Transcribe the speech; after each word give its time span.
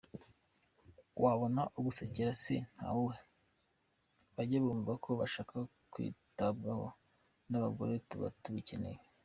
Wabona 1.23 1.61
ugusekera 1.77 2.31
se 2.43 2.55
ntumuhe? 2.75 3.21
Bajye 4.35 4.57
bumva 4.63 4.89
uko 4.97 5.09
bashaka 5.19 5.55
kwitabwaho 5.91 6.85
nabagore 7.49 7.93
tuba 8.09 8.29
tubikeneye. 8.43 8.99